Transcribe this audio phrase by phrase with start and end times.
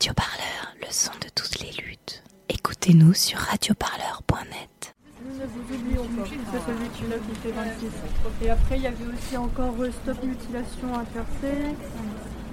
[0.00, 2.22] Radio Parleur, le son de toutes les luttes.
[2.48, 4.94] Écoutez-nous sur radioparleur.net.
[5.20, 8.46] Nous ne vous oublions pas, c'est celui qui là qui fait 26.
[8.46, 11.92] Et après, il y avait aussi encore euh, Stop Mutilation Intersexe,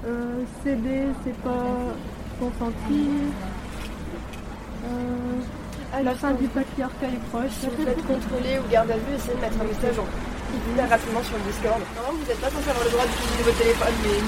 [0.06, 1.96] euh, CD, c'est pas
[2.38, 3.08] consenti,
[4.84, 7.52] euh, la fin du patriarcat est proche.
[7.62, 11.24] Si vous êtes contrôlé ou garde à vue, essayez de mettre un message en rapidement
[11.24, 11.80] sur le Discord.
[11.96, 14.20] Normalement, vous n'êtes pas censé avoir le droit d'utiliser votre téléphone, mais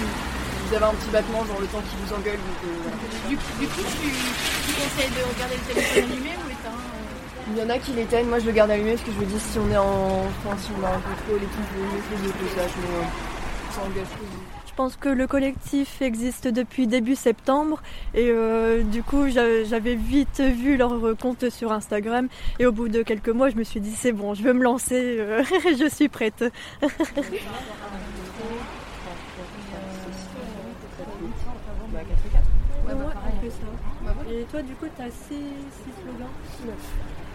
[0.70, 2.38] vous avez un petit battement, genre le temps qui vous engueule.
[2.38, 2.98] donc, euh, voilà.
[3.28, 7.58] Du, du coup, tu, tu conseilles de regarder le téléphone allumé ou éteint euh Il
[7.58, 9.40] y en a qui l'éteignent, moi je le garde allumé parce que je me dis
[9.40, 10.26] si on est en.
[10.46, 13.74] Enfin, si on a un contrôle et tout, je vais essayer que ça, mais euh,
[13.74, 14.26] ça engage tout.
[14.68, 17.82] Je pense que le collectif existe depuis début septembre
[18.14, 22.30] et euh, du coup j'a- j'avais vite vu leur compte sur Instagram
[22.60, 24.64] et au bout de quelques mois je me suis dit c'est bon je veux me
[24.64, 25.44] lancer, euh,
[25.78, 26.46] je suis prête.
[34.32, 35.36] Et toi du coup tu as 6
[36.02, 36.28] slogans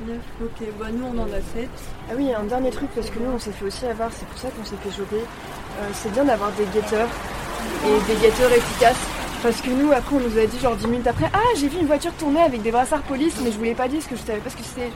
[0.06, 0.18] 9.
[0.42, 1.68] ok, bah nous on en a 7.
[2.10, 4.38] Ah oui, un dernier truc, parce que nous on s'est fait aussi avoir, c'est pour
[4.38, 5.16] ça qu'on s'est fait choper.
[5.16, 7.08] Euh, c'est bien d'avoir des guetteurs
[7.86, 9.06] et des guetteurs efficaces.
[9.42, 11.78] Parce que nous, après, on nous a dit genre 10 minutes après, ah, j'ai vu
[11.78, 14.22] une voiture tourner avec des brassards police, mais je voulais pas dire ce que je
[14.22, 14.90] savais pas ce que c'était.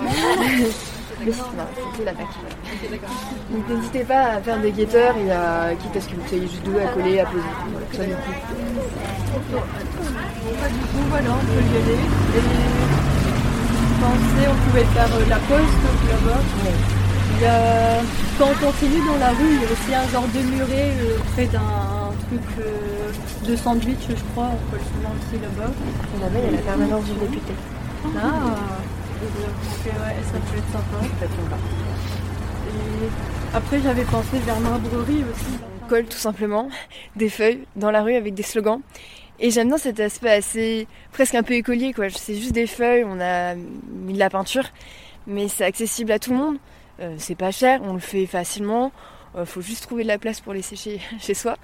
[1.24, 2.26] Mais si, non, c'était la fac.
[3.50, 6.46] Donc n'hésitez pas à faire des guetteurs et à, quitte à ce que vous soyez
[6.48, 7.42] juste deux à coller, à poser.
[7.72, 8.42] Voilà, ça nous coûte.
[9.52, 11.98] Bon, du coup, voilà, on peut y aller.
[12.36, 12.40] Et
[13.90, 16.40] je pensais on pouvait faire euh, la pause donc là-bas.
[17.36, 18.02] Il y a-
[18.38, 21.18] Quand on continue dans la rue, il y a aussi un genre de muret euh,
[21.34, 21.60] près d'un
[22.28, 24.48] truc euh, de sandwich, je crois.
[24.54, 25.70] On peut le souvent aussi là-bas.
[26.20, 27.52] Là-bas, il y a la permanence du député.
[28.16, 28.56] Ah
[29.20, 29.26] Ouais,
[30.24, 31.56] ça peut être sympa.
[32.68, 35.58] Et après, j'avais pensé vers Marbrerie aussi.
[35.84, 36.70] On colle tout simplement
[37.16, 38.80] des feuilles dans la rue avec des slogans.
[39.38, 42.08] Et j'aime bien cet aspect assez presque un peu écolier quoi.
[42.10, 44.64] C'est juste des feuilles, on a mis de la peinture,
[45.26, 46.56] mais c'est accessible à tout le monde.
[47.00, 48.92] Euh, c'est pas cher, on le fait facilement.
[49.36, 51.56] Euh, faut juste trouver de la place pour les sécher chez soi.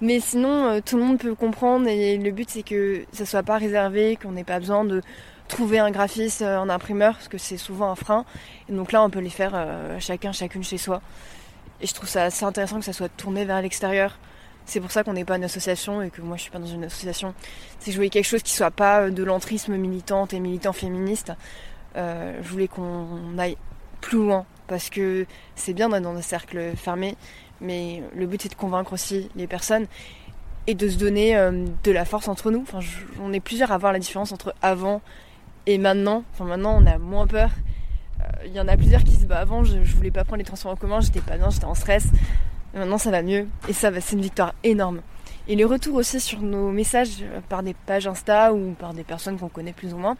[0.00, 3.42] Mais sinon, euh, tout le monde peut comprendre et le but c'est que ça soit
[3.42, 5.00] pas réservé, qu'on n'ait pas besoin de
[5.48, 8.24] trouver un graphiste, euh, un imprimeur, parce que c'est souvent un frein.
[8.68, 11.00] Et donc là, on peut les faire euh, chacun, chacune chez soi.
[11.80, 14.18] Et je trouve ça assez intéressant que ça soit tourné vers l'extérieur.
[14.66, 16.66] C'est pour ça qu'on n'est pas une association et que moi je suis pas dans
[16.66, 17.34] une association.
[17.78, 20.72] C'est que je voulais quelque chose qui soit pas euh, de l'entrisme militante et militant
[20.72, 21.32] féministe.
[21.96, 23.56] Je voulais qu'on aille
[24.00, 27.16] plus loin parce que c'est bien d'être dans des cercles fermés,
[27.60, 29.86] mais le but c'est de convaincre aussi les personnes
[30.66, 31.36] et de se donner
[31.84, 32.62] de la force entre nous.
[32.62, 32.80] Enfin,
[33.22, 35.02] on est plusieurs à voir la différence entre avant
[35.66, 36.24] et maintenant.
[36.32, 37.50] Enfin, maintenant on a moins peur.
[38.20, 40.24] Euh, Il y en a plusieurs qui se disent bah avant je, je voulais pas
[40.24, 42.06] prendre les transports en commun, j'étais pas bien, j'étais en stress.
[42.74, 45.00] Et maintenant ça va mieux et ça c'est une victoire énorme.
[45.46, 49.04] Et les retours aussi sur nos messages euh, par des pages Insta ou par des
[49.04, 50.16] personnes qu'on connaît plus ou moins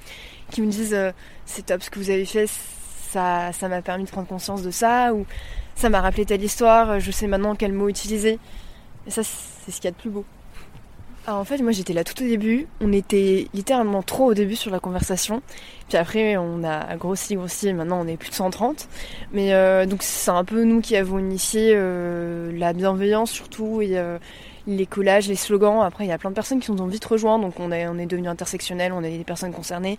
[0.51, 1.13] qui me disent euh,
[1.47, 4.71] c'est top ce que vous avez fait, ça ça m'a permis de prendre conscience de
[4.71, 5.27] ça ou
[5.75, 8.39] ça m'a rappelé telle histoire, je sais maintenant quel mot utiliser.
[9.07, 10.25] Et ça c'est ce qu'il y a de plus beau.
[11.27, 14.57] Alors en fait moi j'étais là tout au début, on était littéralement trop au début
[14.57, 15.41] sur la conversation,
[15.89, 18.87] puis après on a grossi grossi et maintenant on est plus de 130.
[19.33, 23.97] Mais euh, donc c'est un peu nous qui avons initié euh, la bienveillance surtout et
[23.97, 24.19] euh,
[24.67, 25.81] les collages, les slogans.
[25.81, 27.87] Après il y a plein de personnes qui nous ont vite rejoints, donc on est,
[28.05, 29.97] devenu intersectionnel, on a des personnes concernées,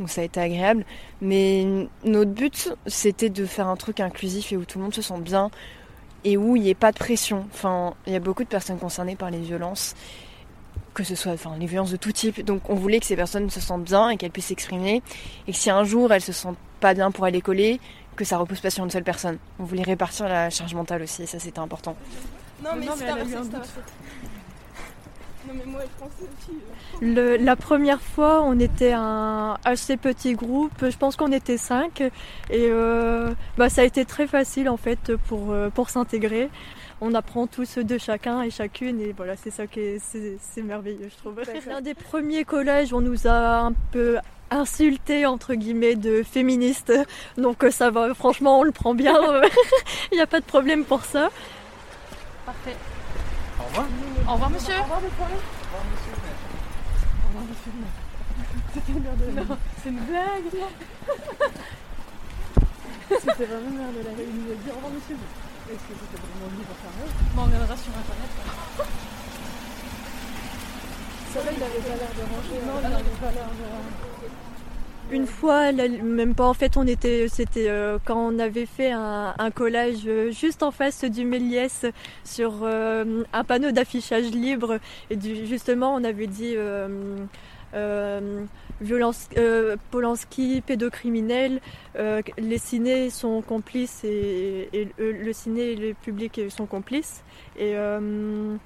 [0.00, 0.84] donc ça a été agréable.
[1.20, 5.02] Mais notre but c'était de faire un truc inclusif et où tout le monde se
[5.02, 5.52] sente bien
[6.24, 7.46] et où il n'y ait pas de pression.
[7.52, 9.94] Enfin il y a beaucoup de personnes concernées par les violences
[10.94, 12.44] que ce soit enfin, les violences de tout type.
[12.44, 15.02] Donc on voulait que ces personnes se sentent bien et qu'elles puissent s'exprimer.
[15.48, 17.80] Et que si un jour elles se sentent pas bien pour aller coller,
[18.16, 19.38] que ça repose pas sur une seule personne.
[19.58, 21.96] On voulait répartir la charge mentale aussi, et ça c'était important.
[22.62, 23.52] Non, mais Non, mais pas elle a eu ça, un doute.
[25.46, 26.58] Non, mais moi, je pensais aussi.
[27.02, 30.72] Le- la première fois, on était un assez petit groupe.
[30.88, 32.00] Je pense qu'on était cinq.
[32.00, 32.10] Et
[32.52, 36.48] euh, bah, ça a été très facile en fait pour, euh, pour s'intégrer.
[37.06, 38.98] On apprend tous de chacun et chacune.
[38.98, 41.38] Et voilà, c'est ça qui est, c'est, c'est merveilleux, je trouve.
[41.66, 44.16] L'un des premiers collèges, on nous a un peu
[44.50, 46.94] insulté entre guillemets de féministes.
[47.36, 49.14] Donc euh, ça va, franchement, on le prend bien.
[50.12, 51.28] Il n'y a pas de problème pour ça.
[52.46, 52.76] Parfait.
[53.60, 53.86] Au revoir.
[54.26, 54.74] Au revoir, monsieur.
[59.82, 60.42] C'est une blague
[63.10, 65.16] C'était vraiment merde de la réunion de dire au revoir monsieur.
[65.66, 66.90] Est-ce que c'était vraiment faire
[67.34, 68.28] Bon, on regardera sur internet.
[71.32, 72.60] Ça va, il avait pas l'air de ranger.
[72.66, 73.48] Non, il avait pas l'air
[75.08, 78.92] de Une fois, même pas en fait, on était, c'était euh, quand on avait fait
[78.92, 81.86] un, collage euh, juste en face du Méliès
[82.24, 84.78] sur euh, un panneau d'affichage libre
[85.08, 86.56] et justement on avait dit
[88.80, 91.60] violence, euh, Polanski, pédocriminel,
[91.96, 97.22] euh, les cinés sont complices et, et le, ciné et le public sont complices.
[97.56, 98.56] Et euh,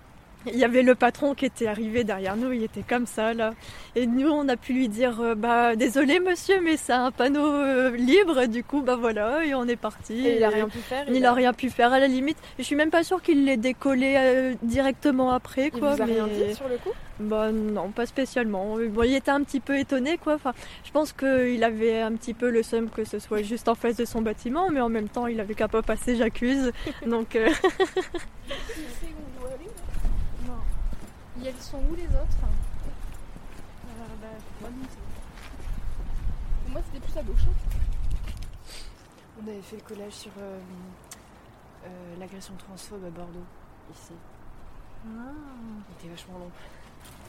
[0.46, 3.52] il y avait le patron qui était arrivé derrière nous, il était comme ça là.
[3.96, 7.44] Et nous, on a pu lui dire, euh, bah désolé monsieur, mais c'est un panneau
[7.52, 8.46] euh, libre.
[8.46, 10.26] Du coup, bah voilà, et on est parti.
[10.26, 11.04] Et il a rien pu faire.
[11.10, 12.38] Il a rien pu faire à la limite.
[12.58, 15.94] Je suis même pas sûre qu'il l'ait décollé euh, directement après, Il quoi.
[15.94, 16.12] vous a mais...
[16.14, 16.92] rien dit sur le coup?
[17.20, 18.76] Bah non, pas spécialement.
[18.90, 20.34] Bon, il était un petit peu étonné, quoi.
[20.34, 20.52] Enfin,
[20.84, 23.96] je pense qu'il avait un petit peu le seum que ce soit juste en face
[23.96, 26.70] de son bâtiment, mais en même temps, il avait qu'à pas passer, j'accuse.
[27.06, 29.66] Donc, euh, Tu sais où on doit aller
[30.46, 30.52] Non.
[30.52, 32.38] Il y a- Ils sont où les autres?
[34.20, 34.68] Bah,
[36.68, 37.40] Moi c'était plus à gauche.
[37.48, 37.54] hein.
[39.42, 40.58] On avait fait le collage sur euh,
[41.86, 43.44] euh, l'agression transphobe à Bordeaux,
[43.92, 44.12] ici.
[45.06, 46.50] Il était vachement long.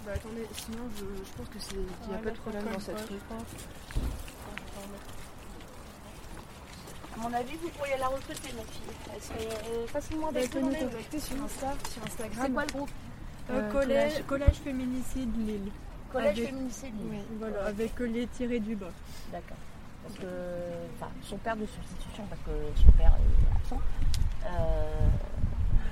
[0.06, 2.64] Bah attendez, sinon je, je pense que c'est qu'il n'y a Ouais, pas de problème
[2.74, 3.20] dans cette rue.
[7.16, 8.96] À mon avis, vous pourriez la recruter, ma fille.
[9.14, 12.46] Elle serait euh, facilement Bah, contacter sur Insta, sur Instagram.
[12.46, 12.90] C'est quoi le groupe
[13.52, 13.72] Euh, Euh,
[14.28, 15.72] collège, féminicide Lille.
[16.12, 16.94] Collège Avec- féminicide.
[17.10, 17.18] Oui.
[17.40, 18.92] Voilà, avec les tirés du bas.
[19.32, 19.58] D'accord.
[20.04, 20.26] Parce que
[20.96, 23.82] enfin, son père de substitution, parce que son père est absent,
[24.46, 25.08] euh,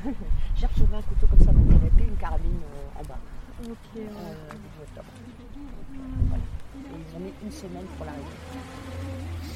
[0.55, 3.17] j'ai retrouvé un couteau comme ça dans le canapé, une carabine euh, en bas.
[3.63, 3.69] Ok.
[3.95, 4.51] Euh, ouais.
[4.51, 5.07] début octobre.
[6.29, 6.43] Voilà.
[7.17, 8.37] Ont mis une semaine pour l'arrêter.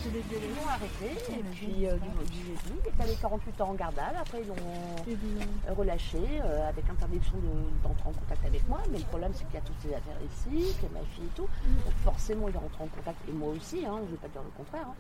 [0.03, 3.73] Ils l'ont arrêté, et puis euh, du, du jeudi, il est allé 48 heures en
[3.75, 4.17] vue.
[4.19, 8.79] Après, ils l'ont relâché euh, avec interdiction de- d'entrer en contact avec moi.
[8.91, 11.05] Mais le problème, c'est qu'il y a toutes ces affaires ici, qu'il y a ma
[11.13, 11.47] fille et tout.
[11.85, 14.27] Donc forcément, il est rentré en contact, et moi aussi, hein, je ne vais pas
[14.29, 14.87] dire le contraire.
[14.89, 14.95] hein.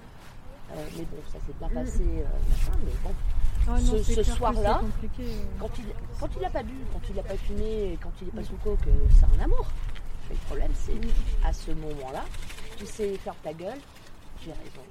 [0.73, 3.09] Euh, mais bon, ça s'est bien passé, euh, machin, mais bon.
[3.67, 4.79] Ah non, Ce- que soir-là.
[5.59, 5.85] Quand il
[6.19, 8.55] quand il n'a pas bu, quand il n'a pas fumé, quand il n'est pas sous
[8.63, 8.79] coke,
[9.19, 9.65] c'est un amour.
[10.31, 12.23] Mais le problème, c'est à ce moment-là,
[12.77, 13.77] tu sais faire ta gueule,
[14.43, 14.81] j'ai raison.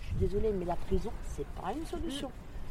[0.00, 2.30] Je suis désolée, mais la prison, c'est pas une solution.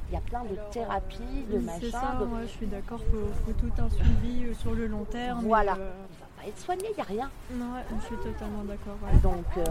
[0.10, 1.18] Il y a plein de thérapies,
[1.52, 1.92] de C'est machin.
[1.92, 5.04] ça, de- ouais, je suis d'accord, faut, faut tout un suivi euh, sur le long
[5.04, 5.44] terme.
[5.46, 5.74] Voilà.
[5.74, 7.32] euh, Il va pas être soigné, il n'y a rien.
[7.54, 8.98] non, ouais, je suis totalement d'accord.
[9.04, 9.20] ouais.
[9.20, 9.66] Donc, euh,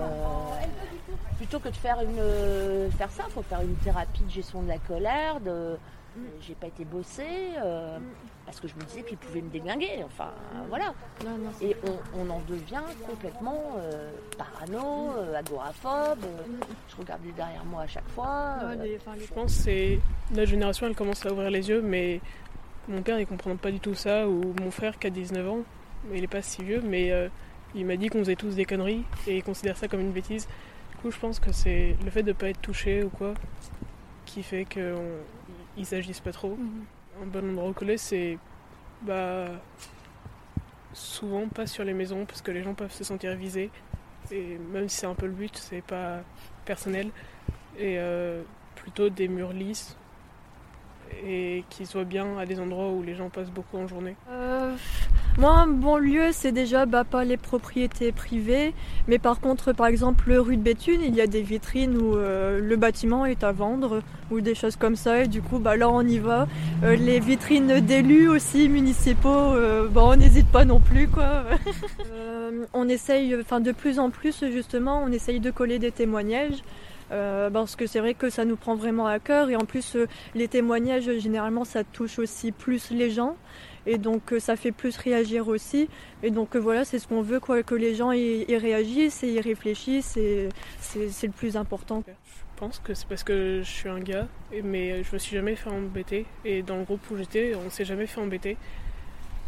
[1.36, 4.62] plutôt que de faire une euh, faire ça, il faut faire une thérapie de gestion
[4.62, 5.40] de la colère.
[5.40, 5.76] De,
[6.16, 6.20] Mm.
[6.40, 7.24] j'ai pas été bossée
[7.58, 7.98] euh,
[8.46, 10.02] parce que je me disais qu'il pouvait me déglinguer.
[10.04, 10.30] Enfin,
[10.68, 10.94] voilà.
[11.24, 11.76] Non, non, c'est- Et
[12.14, 16.24] on, on en devient complètement euh, parano, euh, agoraphobe.
[16.24, 16.42] euh,
[16.88, 18.56] je regardais derrière moi à chaque fois.
[18.62, 19.98] ouais, euh, enfin, Je pense que c'est
[20.30, 22.20] notre génération, elle commence à ouvrir les yeux, mais
[22.88, 25.60] mon père, il comprend pas du tout ça, ou mon frère qui a 19 ans,
[26.10, 27.28] mais il est pas si vieux, mais euh,
[27.74, 30.46] il m'a dit qu'on faisait tous des conneries, et il considère ça comme une bêtise.
[30.92, 33.32] Du coup, je pense que c'est le fait de pas être touché ou quoi,
[34.26, 34.64] qui fait
[35.74, 36.56] qu'ils agissent pas trop.
[36.56, 36.84] Mhm.
[37.22, 38.38] Un bon endroit collège, c'est
[39.02, 39.46] bah,
[40.92, 43.70] souvent pas sur les maisons, parce que les gens peuvent se sentir visés,
[44.30, 46.22] et même si c'est un peu le but, c'est pas
[46.64, 47.10] personnel,
[47.78, 48.42] et euh,
[48.74, 49.96] plutôt des murs lisses,
[51.24, 54.16] et qui soient bien à des endroits où les gens passent beaucoup en journée.
[54.28, 54.74] Euh,
[55.36, 58.72] moi, bon lieu, c'est déjà bah, pas les propriétés privées,
[59.08, 62.60] mais par contre, par exemple, rue de Béthune, il y a des vitrines où euh,
[62.60, 64.00] le bâtiment est à vendre
[64.30, 66.46] ou des choses comme ça, et du coup, bah, là, on y va.
[66.82, 71.44] Euh, les vitrines d'élus aussi municipaux, euh, bah, on n'hésite pas non plus, quoi.
[72.12, 76.62] Euh, on essaye, enfin, de plus en plus, justement, on essaye de coller des témoignages.
[77.10, 79.96] parce que c'est vrai que ça nous prend vraiment à cœur et en plus
[80.34, 83.36] les témoignages généralement ça touche aussi plus les gens
[83.86, 85.88] et donc euh, ça fait plus réagir aussi
[86.22, 89.32] et donc euh, voilà c'est ce qu'on veut quoi que les gens y, réagissent et
[89.32, 90.48] y réfléchissent et
[90.80, 92.12] c'est le plus important Je
[92.56, 94.28] pense que c'est parce que je suis un gars,
[94.62, 97.84] mais je me suis jamais fait embêter, et dans le groupe où j'étais, on s'est
[97.84, 98.56] jamais fait embêter.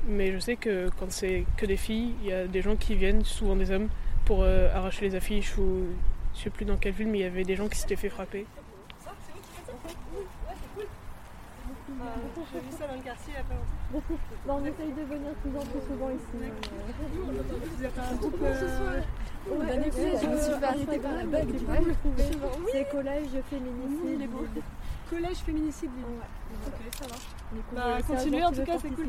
[0.09, 2.97] Mais je sais que quand c'est que des filles, il y a des gens qui
[2.97, 3.89] viennent, souvent des hommes,
[4.25, 5.85] pour euh, arracher les affiches ou
[6.35, 8.11] je sais plus dans quelle ville, mais il y avait des gens qui s'étaient fait
[8.11, 8.45] frapper.
[12.53, 14.21] J'ai vu ça dans le quartier il y a pas longtemps.
[14.49, 16.37] on essaye de venir plus en plus souvent ici
[17.77, 18.35] Vous êtes un groupe.
[18.43, 19.03] euh,
[19.47, 21.77] je me suis fait arrêter par la bague, tu vois.
[22.73, 24.47] c'est collège féminicide les beaux.
[25.09, 25.91] Collège féminicide.
[25.97, 26.05] Lille.
[26.67, 27.17] Ok, ça va.
[27.75, 29.09] Bah, continuez, en tout cas, c'est cool.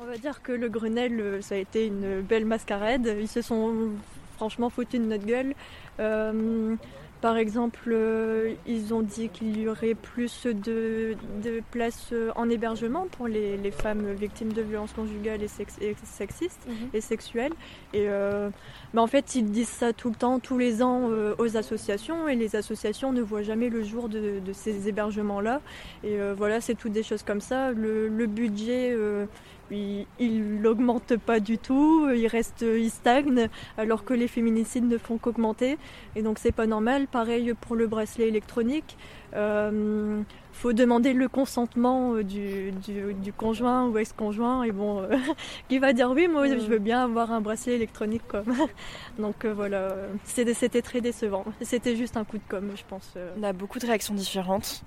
[0.00, 3.16] On va dire que le Grenelle, euh, ça a été une belle mascarade.
[3.18, 3.90] Ils se sont
[4.36, 5.54] franchement foutus de notre gueule.
[5.98, 6.76] Euh,
[7.20, 12.48] Par exemple, euh, ils ont dit qu'il y aurait plus de, de places euh, en
[12.48, 17.52] hébergement pour les, les femmes victimes de violences conjugales et, sex- et sexistes et sexuelles.
[17.92, 18.50] Et euh,
[18.94, 22.28] bah, en fait, ils disent ça tout le temps, tous les ans euh, aux associations,
[22.28, 25.60] et les associations ne voient jamais le jour de, de ces hébergements-là.
[26.04, 27.72] Et euh, voilà, c'est toutes des choses comme ça.
[27.72, 29.26] Le, le budget, euh,
[29.70, 34.98] il, il augmente pas du tout, il reste, il stagne, alors que les féminicides ne
[34.98, 35.78] font qu'augmenter.
[36.16, 37.06] Et donc c'est pas normal.
[37.06, 38.96] Pareil pour le bracelet électronique.
[39.34, 40.22] Euh,
[40.58, 45.16] faut demander le consentement euh, du, du, du conjoint ou ex-conjoint et bon, euh,
[45.68, 48.52] qui va dire oui, moi je veux bien avoir un bracelet électronique comme.
[49.18, 49.94] Donc euh, voilà,
[50.24, 51.44] c'était très décevant.
[51.60, 53.14] C'était juste un coup de com, je pense.
[53.38, 54.82] On a beaucoup de réactions différentes.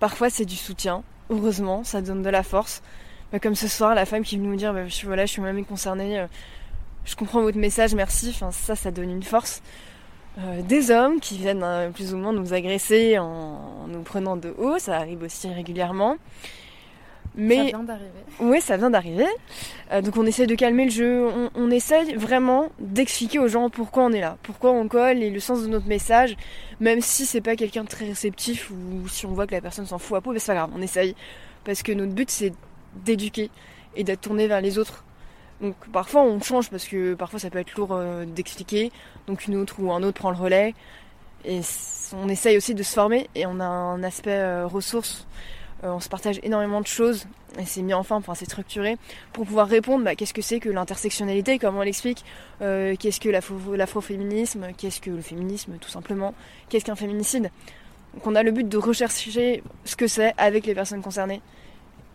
[0.00, 1.02] Parfois, c'est du soutien.
[1.30, 2.82] Heureusement, ça donne de la force.
[3.32, 5.32] Bah, comme ce soir, la femme qui veut nous dire bah, je, suis- voilà, je
[5.32, 6.26] suis moi-même concernée, euh,
[7.04, 8.30] je comprends votre message, merci.
[8.30, 9.62] Enfin, ça, ça donne une force.
[10.38, 13.24] Euh, des hommes qui viennent euh, plus ou moins nous agresser en,
[13.84, 16.16] en nous prenant de haut, ça arrive aussi régulièrement.
[17.36, 18.10] Mais Ça vient d'arriver.
[18.40, 19.26] oui, ça vient d'arriver.
[19.92, 21.26] Euh, donc on essaie de calmer le jeu.
[21.26, 25.30] On, on essaye vraiment d'expliquer aux gens pourquoi on est là, pourquoi on colle et
[25.30, 26.36] le sens de notre message.
[26.78, 29.84] Même si c'est pas quelqu'un de très réceptif ou si on voit que la personne
[29.86, 31.16] s'en fout à peau, mais c'est pas grave, on essaye.
[31.64, 32.52] Parce que notre but c'est
[33.04, 33.50] d'éduquer
[33.96, 35.04] et d'être tourné vers les autres.
[35.60, 38.90] Donc parfois on change parce que parfois ça peut être lourd euh, d'expliquer.
[39.26, 40.74] Donc une autre ou un autre prend le relais.
[41.44, 41.60] Et
[42.14, 45.26] on essaye aussi de se former et on a un aspect euh, ressources.
[45.84, 47.26] Euh, on se partage énormément de choses
[47.58, 48.96] et c'est mis enfin, enfin c'est structuré
[49.32, 52.24] pour pouvoir répondre bah, qu'est-ce que c'est que l'intersectionnalité, comment on l'explique,
[52.58, 56.34] qu'est-ce que l'afro- l'afroféminisme, qu'est-ce que le féminisme tout simplement,
[56.68, 57.50] qu'est-ce qu'un féminicide.
[58.14, 61.42] Donc on a le but de rechercher ce que c'est avec les personnes concernées.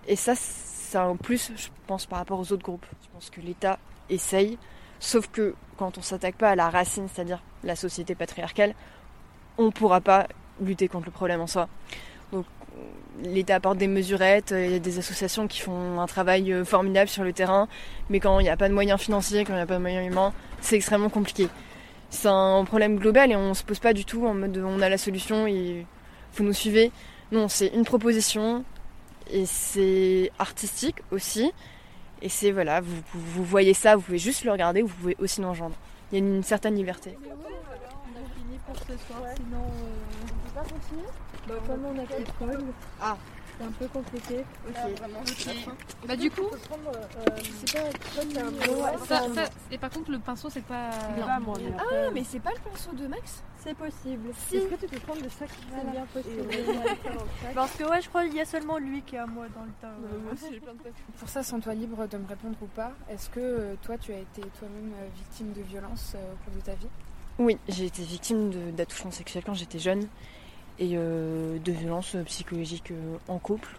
[0.09, 2.85] Et ça, c'est un plus, je pense, par rapport aux autres groupes.
[3.03, 3.77] Je pense que l'État
[4.09, 4.57] essaye,
[4.99, 8.73] sauf que quand on s'attaque pas à la racine, c'est-à-dire la société patriarcale,
[9.59, 10.27] on ne pourra pas
[10.61, 11.69] lutter contre le problème en soi.
[12.31, 12.45] Donc
[13.23, 17.07] l'État apporte des mesurettes, il y a des associations qui font un travail euh, formidable
[17.07, 17.67] sur le terrain,
[18.09, 19.81] mais quand il n'y a pas de moyens financiers, quand il n'y a pas de
[19.81, 21.49] moyens humains, c'est extrêmement compliqué.
[22.09, 24.81] C'est un problème global et on se pose pas du tout en mode de, on
[24.81, 25.85] a la solution et
[26.33, 26.91] vous nous suivez.
[27.31, 28.65] Non, c'est une proposition
[29.31, 31.51] et c'est artistique aussi.
[32.21, 35.41] Et c'est voilà, vous, vous, voyez ça, vous pouvez juste le regarder, vous pouvez aussi
[35.43, 35.75] rejoindre.
[36.11, 37.17] Il y a une certaine liberté.
[37.17, 39.63] On a fini pour ce soir, sinon.
[39.63, 41.07] On peut pas continuer?
[41.47, 42.23] Bah, comme on a fait.
[43.01, 43.17] Ah.
[43.59, 44.45] C'est un peu compliqué.
[46.07, 46.43] Bah du coup,
[47.59, 50.91] C'est pas ça, ça- et par contre le pinceau c'est pas.
[51.19, 51.39] Ah,
[52.13, 54.29] mais c'est pas le pinceau de Max C'est possible.
[54.29, 56.47] Est-ce que tu peux prendre de chaque C'est bien possible.
[57.55, 59.63] Parce que ouais, je crois qu'il y a seulement lui qui est à moi dans
[59.63, 59.87] le tas.
[59.87, 60.59] ouais.
[61.19, 62.93] Pour ça, sens-toi libre de me répondre ou pas.
[63.09, 66.55] Est-ce que euh, toi, tu as été toi-même euh, victime de violence euh, au cours
[66.55, 66.87] de ta vie?
[67.39, 70.07] Oui, j'ai été victime d'attouchements sexuels quand j'étais jeune
[70.79, 73.69] et euh, de violences psychologiques euh, en couple.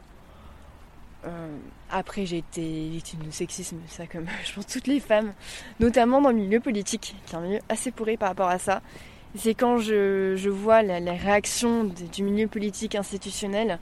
[1.27, 1.57] Euh,
[1.91, 5.33] après, j'ai été victime de sexisme, ça comme je pense toutes les femmes,
[5.81, 8.83] notamment dans le milieu politique, qui est un milieu assez pourri par rapport à ça.
[9.37, 13.79] C'est quand je, vois la, réaction du milieu politique institutionnel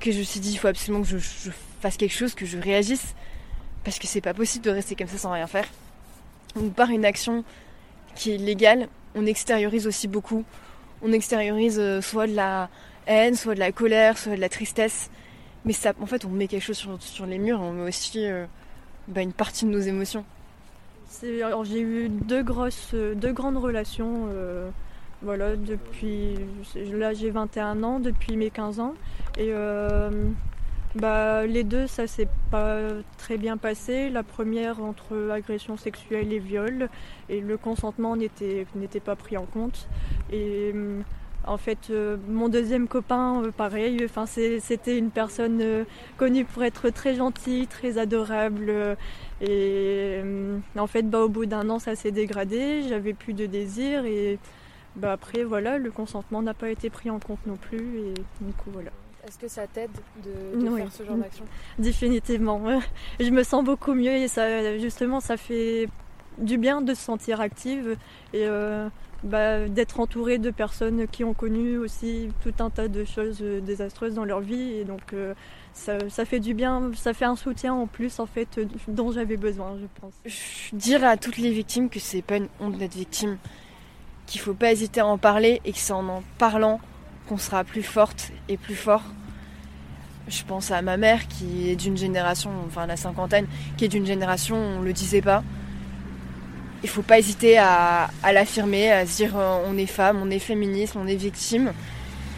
[0.00, 2.46] que je me suis dit il faut absolument que je, je fasse quelque chose, que
[2.46, 3.14] je réagisse,
[3.84, 5.66] parce que c'est pas possible de rester comme ça sans rien faire.
[6.56, 7.44] Donc par une action
[8.16, 10.44] qui est légale, on extériorise aussi beaucoup.
[11.02, 12.68] On extériorise euh, soit de la
[13.06, 15.10] haine, soit de la colère, soit de la tristesse.
[15.64, 18.26] Mais ça, en fait, on met quelque chose sur, les murs et on met aussi
[18.26, 18.46] euh,
[19.08, 20.24] bah, une partie de nos émotions.
[21.20, 24.28] J'ai eu deux grosses, deux grandes relations.
[24.30, 24.70] euh,
[25.22, 26.34] voilà, depuis.
[26.74, 28.94] Là, j'ai 21 ans, depuis mes 15 ans.
[29.38, 30.10] Et euh,
[30.94, 32.78] bah, les deux, ça s'est pas
[33.18, 34.10] très bien passé.
[34.10, 36.88] La première entre agression sexuelle et viol.
[37.28, 38.66] Et le consentement n'était
[39.04, 39.88] pas pris en compte.
[40.32, 40.74] Et.
[41.44, 45.84] En fait, euh, mon deuxième copain, euh, pareil, enfin, c'était une personne euh,
[46.16, 48.96] connue pour être très gentille, très adorable,
[49.40, 50.22] et
[50.76, 52.82] en fait, bah, au bout d'un an, ça s'est dégradé.
[52.88, 54.38] J'avais plus de désir et
[54.96, 57.98] bah, après, voilà, le consentement n'a pas été pris en compte non plus.
[57.98, 58.90] Et du coup, voilà.
[59.26, 59.90] Est-ce que ça t'aide
[60.24, 60.80] de, de Oui.
[60.80, 61.44] faire ce genre d'action?
[61.78, 62.80] Définitivement.
[63.20, 65.88] Je me sens beaucoup mieux et ça, justement, ça fait
[66.38, 67.96] du bien de se sentir active
[68.32, 68.88] et euh,
[69.22, 74.14] bah, d'être entourée de personnes qui ont connu aussi tout un tas de choses désastreuses
[74.14, 74.72] dans leur vie.
[74.72, 75.34] Et donc, euh,
[75.72, 79.36] ça, ça fait du bien, ça fait un soutien en plus, en fait, dont j'avais
[79.36, 80.14] besoin, je pense.
[80.24, 83.38] Je dirais à toutes les victimes que c'est pas une honte d'être victime,
[84.26, 86.80] qu'il faut pas hésiter à en parler et que c'est en en parlant
[87.28, 89.02] qu'on sera plus forte et plus fort.
[90.28, 94.06] Je pense à ma mère qui est d'une génération, enfin la cinquantaine, qui est d'une
[94.06, 95.42] génération on le disait pas.
[96.82, 100.38] il faut pas hésiter à, l'affirmer, à se dire euh, on est femme, on est
[100.38, 101.72] féministe, on est victime.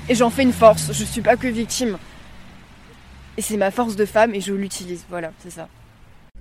[0.08, 1.98] Et j'en fais une force, je suis pas que victime.
[3.36, 5.68] Et c'est ma force de femme et je l'utilise, voilà, c'est ça.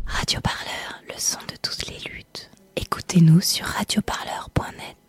[0.06, 2.52] Radio Parleur, le son de toutes les luttes.
[2.76, 5.03] Écoutez-nous sur radioparleur.net.